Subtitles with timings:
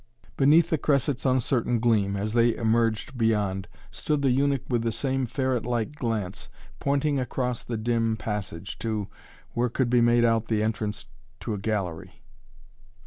[0.35, 5.27] Beneath the cressets' uncertain gleam, as they emerged beyond, stood the eunuch with the same
[5.27, 9.07] ferret like glance, pointing across the dim passage, to,
[9.51, 11.05] where could be made out the entrance
[11.41, 12.23] to a gallery.